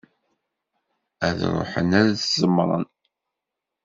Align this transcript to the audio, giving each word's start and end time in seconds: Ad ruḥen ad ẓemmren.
Ad 1.27 1.39
ruḥen 1.53 1.89
ad 1.99 2.09
ẓemmren. 2.35 2.85